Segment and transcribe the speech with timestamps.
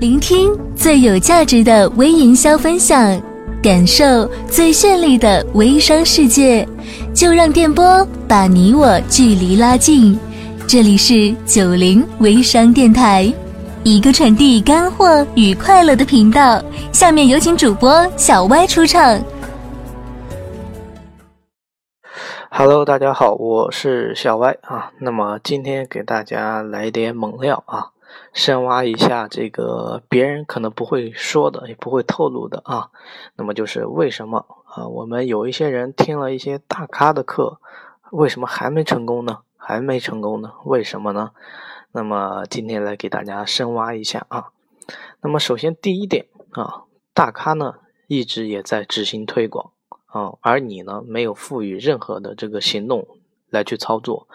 [0.00, 3.20] 聆听最有价值的微营销分享，
[3.62, 6.66] 感受最绚丽的微商世界，
[7.12, 10.18] 就让电波把你我距离拉近。
[10.66, 13.30] 这里是九零微商电台，
[13.82, 16.64] 一个传递干货与快乐的频道。
[16.92, 19.22] 下面有请主播小歪出场。
[22.48, 24.92] Hello，大家好，我是小歪啊。
[24.98, 27.88] 那么今天给大家来点猛料啊。
[28.32, 32.90] 深挖一下这个别人可能不会说的，也不会透露的啊。
[33.36, 34.86] 那么就是为什么啊？
[34.86, 37.60] 我们有一些人听了一些大咖的课，
[38.12, 39.40] 为什么还没成功呢？
[39.56, 40.52] 还没成功呢？
[40.64, 41.30] 为什么呢？
[41.92, 44.48] 那么今天来给大家深挖一下啊。
[45.20, 47.74] 那么首先第一点啊，大咖呢
[48.06, 49.72] 一直也在执行推广
[50.06, 53.06] 啊，而你呢没有赋予任何的这个行动
[53.50, 54.26] 来去操作。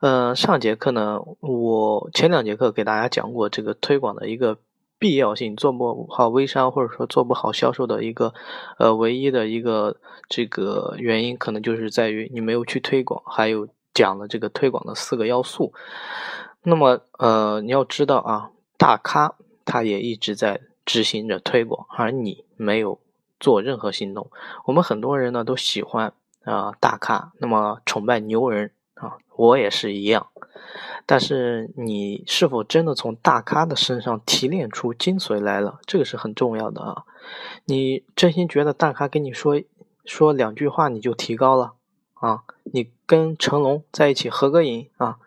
[0.00, 4.56] 呃，上节课呢，我前两节课给大家讲过这个推广的一个
[4.96, 8.32] 必要性，做不好微商或者说做不好销售的一个
[8.78, 9.96] 呃唯一的一个
[10.28, 15.72] 这个原因，可能就是在于你没有去推广，还有讲了这个推广的四个要素。
[16.62, 23.00] 那么呃，你要知道啊，大咖他也一直在执行着推广，而你没有
[23.40, 24.30] 做任何行动。
[24.66, 26.12] 我们很多人呢都喜欢
[26.44, 28.70] 啊大咖，那么崇拜牛人。
[29.38, 30.26] 我也是一样，
[31.06, 35.78] 但是你是否真的从大咖的身上提炼出精髓来了？
[35.86, 37.04] 这个是很重要的啊！
[37.66, 39.62] 你真心觉得大咖跟你说
[40.04, 41.74] 说两句话你就提高了
[42.14, 42.42] 啊？
[42.64, 45.18] 你跟成龙在一起合个影啊，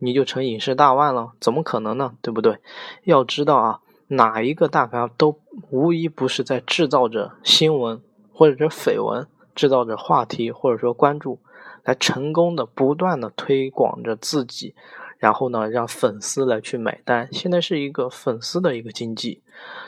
[0.00, 1.32] 你就成影视大腕了？
[1.40, 2.12] 怎么可能呢？
[2.20, 2.58] 对不对？
[3.04, 8.02] 要知道啊，哪一个大咖都无一不是在制造着新闻
[8.34, 11.38] 或者是绯闻，制造着话题或者说关注。
[11.86, 14.74] 来成功的不断的推广着自己，
[15.18, 17.28] 然后呢，让粉丝来去买单。
[17.32, 19.40] 现在是一个粉丝的一个经济，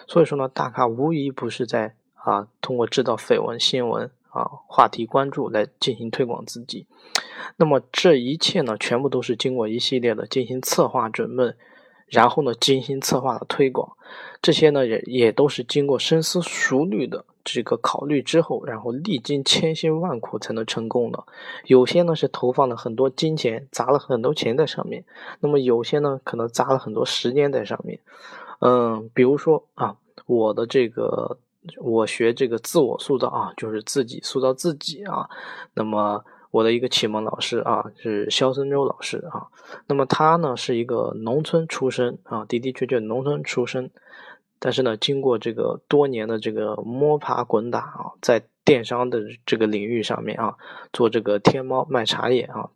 [0.07, 6.87] 所以说呢，大咖无疑不是在啊通过制造绯闻、新闻啊话题关注来进行推广自己。
[7.57, 11.55] 那么这一切呢，全部都是经过一系列的进行策划准备，
[12.09, 13.97] 然后呢精心策划的推广。
[14.41, 17.25] 这些呢也也都是经过深思熟虑的。
[17.51, 21.25] 这个考虑之后，然后历经千辛万苦才能成功的。
[21.65, 25.03] 有些呢是投放了很多金钱，砸了很多钱在上面；
[25.41, 27.99] 那么有些呢可能砸了很多时间在上面。
[28.59, 29.97] 嗯，比如说啊，
[30.27, 31.39] 我的这个
[31.79, 35.31] 我学这个自我塑造啊，就是自己塑造自己啊。
[35.73, 39.49] 那么我的一个启蒙老师啊是肖森洲老师啊。
[39.87, 43.91] 那么他呢是一个农村出身啊，的的确确农村出身。
[44.61, 50.57] 但是呢，经过这个多年的这个摸爬滚打啊，在电商的这个领域上面啊，
[50.93, 52.71] 做这个天猫卖茶叶啊，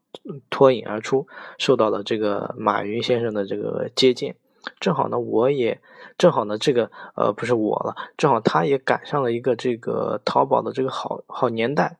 [0.48, 1.26] 脱颖而出，
[1.58, 4.36] 受到了这个马云先生的这个接见。
[4.78, 5.80] 正好呢，我也
[6.16, 11.98] 正好呢，这个呃不是我了，正好他也赶上了一个这个淘宝的这个好好年代。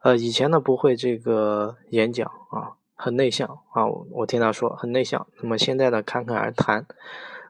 [0.00, 5.26] 呃，以前呢不会这个演讲啊，很内向啊，我听他说很内向。
[5.40, 6.86] 那么现在呢，侃侃而谈，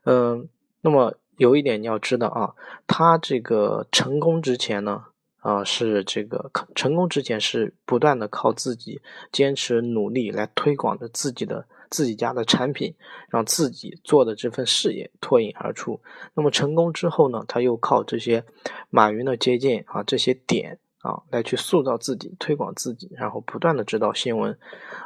[0.05, 0.49] 嗯，
[0.81, 1.15] 那么。
[1.39, 2.53] 有一点你要知道啊，
[2.89, 5.05] 他这个成功之前呢，
[5.39, 9.01] 啊是这个成功之前是不断的靠自己
[9.31, 12.93] 坚持努力来推广着自己的自己家的产品，
[13.29, 16.01] 让自己做的这份事业脱颖而出。
[16.35, 18.45] 那么成功之后呢，他又靠这些
[18.91, 24.59] 马云的接见啊，这些点啊来去塑造自己、推广自己，然后不断的制造新闻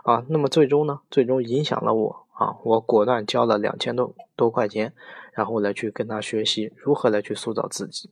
[0.04, 0.25] 啊。
[0.28, 4.92] 那么最终呢，最终影响了我啊，我果断交了两千多多块钱。
[5.34, 8.10] 然后来去跟他学习如何来去塑造自己。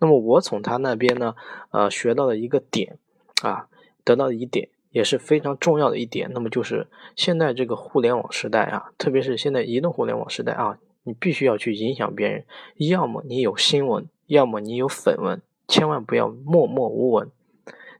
[0.00, 1.34] 那么我从他那边呢，
[1.70, 2.98] 呃，学到了一个点，
[3.40, 3.68] 啊，
[4.04, 6.30] 得到一点也是非常重要的一点。
[6.34, 6.86] 那么就是
[7.16, 12.44] 现在这个互联网时代啊，特别是现在移动互联网时代啊，你必须要去影响别人。
[12.76, 17.30] 要么你有新闻，要么你有绯闻，千万不要默默无闻。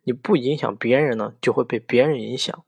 [0.02, 2.64] 你不影响别人呢，就会被别人影响。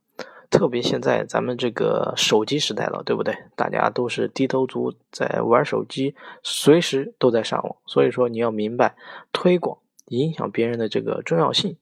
[0.51, 3.37] 特别现在咱们这个手机时代了，对不对？
[3.55, 7.77] 大家都是低头族，在玩手机，随时都在上网。
[7.87, 8.97] 所以说，你要明白
[9.33, 11.77] 推广影响别人的这个重要性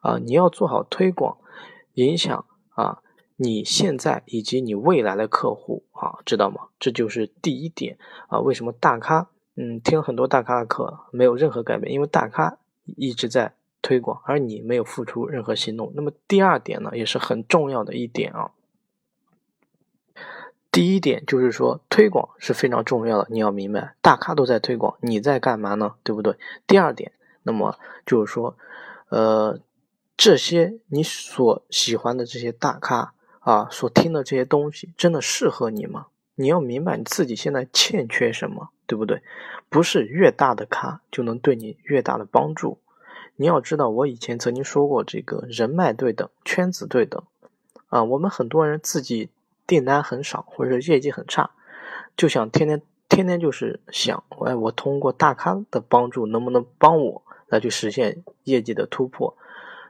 [0.00, 0.18] 啊！
[0.24, 1.38] 你要做好推广，
[1.94, 3.02] 影响啊
[3.34, 6.68] 你现在以及你未来的客户啊，知道吗？
[6.78, 7.98] 这就是第一点
[8.28, 8.38] 啊！
[8.38, 11.92] 为什么大咖嗯听很多大咖的课没有任何改变？
[11.92, 13.52] 因为大咖一直在。
[13.82, 15.92] 推广，而你没有付出任何行动。
[15.94, 18.50] 那么第二点呢，也是很重要的一点啊。
[20.72, 25.94] 第一点就是说，推广是非常重要的，你要明白，大咖都在推广，你在干嘛呢？
[26.02, 26.34] 对不对？
[26.66, 27.12] 第二点，
[27.44, 28.56] 那么就是说，
[29.08, 29.60] 呃，
[30.16, 36.06] 这些你所喜欢的这些大咖啊，所听的这些东西，真的适合你吗？
[36.34, 39.22] 你要明白你自己现在欠缺什么对不对？
[39.68, 42.78] 不是越大的咖就能对你越大的帮助。
[43.36, 47.22] 你要知道，我以前曾经说过，这个人脉对等，圈子对等
[47.88, 48.02] 啊。
[48.04, 49.28] 我们很多人自己
[49.66, 51.50] 订单很少，或者业绩很差，
[52.16, 59.36] 就想天天天天就是想，哎，我通过大咖的帮助，能不能帮我来去实现业绩的突破？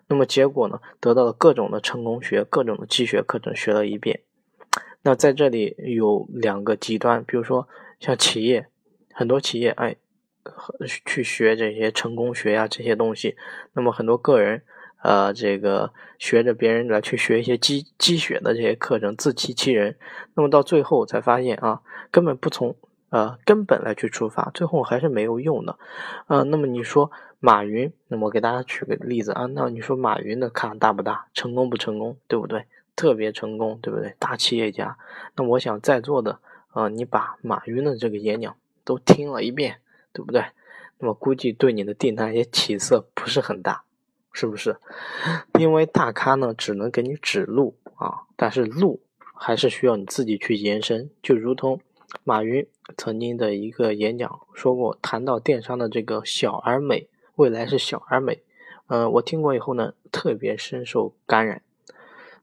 [0.09, 4.21] 那么结果呢，得到了各种的成功学，各种的积学课程学了一遍。
[5.03, 7.69] 那在这里有两个极端，比如说
[8.01, 8.69] 像企业，
[9.17, 9.97] 很多企业哎。
[11.05, 13.37] 去学这些成功学呀，这些东西。
[13.73, 14.63] 那么很多个人，
[15.03, 19.97] 呃，这个学着别人来去学一些积积雪的这些课程，自欺欺人。
[20.35, 21.83] 那么到最后才发现啊，
[22.13, 22.77] 根本不从
[23.11, 25.77] 呃根本来去出发，最后还是没有用的。
[26.29, 27.11] 呃，那么你说
[27.41, 31.27] 马云，那么给大家举个例子啊，那你说马云的看大不大？
[31.35, 32.17] 成功不成功？
[32.29, 32.67] 对不对？
[32.95, 34.15] 特别成功，对不对？
[34.21, 34.97] 大企业家。
[35.35, 36.39] 那我想在座的
[36.69, 38.55] 啊，你把马云的这个演讲
[38.87, 39.81] 都听了一遍。
[40.17, 40.43] 对不对？
[40.99, 43.85] 那么估计对你的订单也起色不是很大，
[44.33, 44.79] 是不是？
[45.59, 49.03] 因为大咖呢只能给你指路啊，但是路
[49.35, 51.11] 还是需要你自己去延伸。
[51.23, 51.83] 就如同
[52.25, 52.67] 马云
[52.97, 58.43] 曾经的一个演讲说过，谈到电商的这个小而美，未来是小而美。
[58.87, 61.61] 嗯，我听过以后呢，特别深受感染。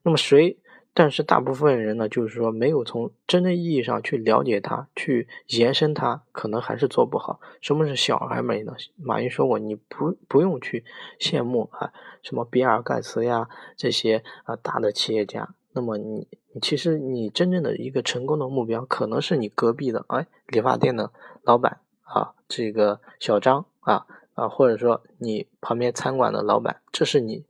[0.03, 0.59] 那么谁？
[0.95, 7.39] 但是大部分人呢，就是说没有从真正意义上去了解它，去延伸它，可能还是做不好。
[7.61, 8.73] 什么是小而美呢？
[8.97, 10.85] 马云说过，你不不用去
[11.19, 11.91] 羡慕啊，
[12.21, 15.55] 什么比尔盖茨呀这些啊大的企业家。
[15.71, 21.11] 那么你你其实你真正的一个成功的目标，可能是你隔壁的哎理发店的
[21.41, 24.05] 老板啊，这个小张啊
[24.35, 27.43] 啊，或者说你旁边餐馆的老板，这是你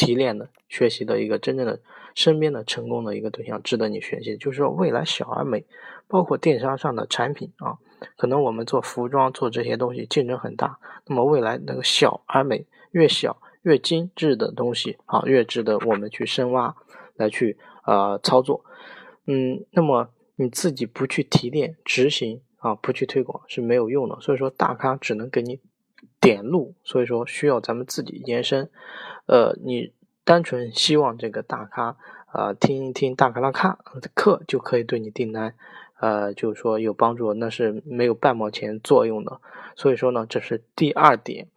[0.00, 1.78] 提炼的学习的一个真正的。
[2.12, 5.64] 身边的成功的一个对象值得你学习，就是说未来小而美，
[6.08, 7.78] 包括电商上的产品啊，
[8.16, 16.74] 可能我们做服装做这些东西竞争很大，那么未来那个小而美，越小越精致的东西啊，越值得我们去深挖
[17.14, 17.56] 来去
[17.86, 18.64] 呃操作，
[19.26, 25.60] 嗯，那么你自己不去提炼执行啊，不去推广是没有用的，所以说大咖只能给你
[26.20, 28.68] 点路，所以说需要咱们自己延伸，
[29.30, 29.92] 呃，你。
[30.22, 31.96] 单纯希望这个大咖，
[32.32, 33.76] 呃，听一听大咖的课
[34.14, 35.54] 课就可以对你订单，
[35.98, 39.40] 呃，就是说有帮助，那是没有半毛钱作用的。
[39.74, 41.48] 所以说呢，这是第二点，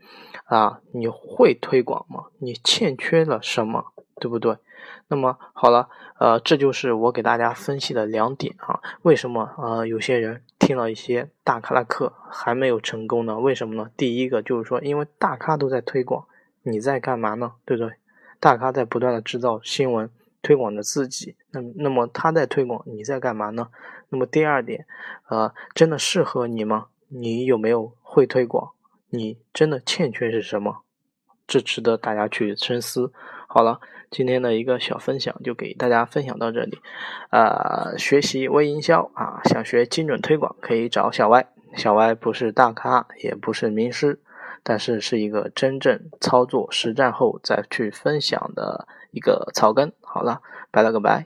[0.45, 2.27] 啊，你会推广吗？
[2.39, 4.57] 你欠缺了什么，对不对？
[5.09, 8.79] 那么好了，呃，这就是我给大家分析的两点啊。
[9.03, 13.37] 为什么呃有些人听了一些大咖的课还没有成功呢？
[13.37, 13.91] 为什么呢？
[13.95, 16.25] 第一个就是说，因为大咖都在推广，
[16.63, 17.53] 你在干嘛呢？
[17.65, 17.93] 对不对？
[18.39, 20.09] 大咖在不断的制造新闻，
[20.41, 21.35] 推广着自己。
[21.51, 23.69] 那那么他在推广，你在干嘛呢？
[24.09, 24.85] 那么第二点，
[25.27, 26.87] 呃，真的适合你吗？
[27.07, 28.71] 你有没有会推广？
[29.09, 30.81] 你真的欠缺是什么？
[31.45, 33.13] 这值得大家去深思。
[33.47, 36.79] 好了，今天的一个小分享就给大家分享到这里。
[37.29, 41.47] 呃，学习微营销啊，想学精准推广可以找小歪。
[41.75, 44.19] 小歪不是大咖，也不是名师。
[44.63, 49.91] 但是是一个真正操作实战后再去分享的一个草根。
[50.01, 50.39] 好了，
[50.71, 51.25] 拜了个拜。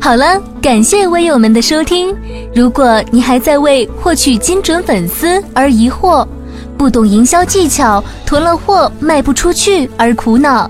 [0.00, 2.14] 好了，感谢微友们的收听。
[2.54, 6.26] 如果你还在为获取精准粉丝而疑惑，
[6.76, 10.68] 不懂营销技巧，囤了货卖不出去而苦恼，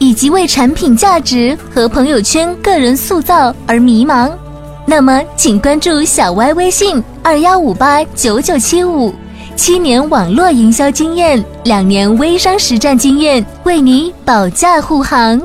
[0.00, 4.32] 以及为产品价值和朋友圈个人塑造而迷茫，
[4.84, 9.14] 那么请关注小歪微信二幺五八九九七五。
[9.62, 15.40] 七年网络营销经验，两年微商实战经验，为你保驾护航。